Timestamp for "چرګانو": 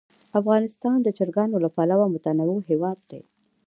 1.17-1.55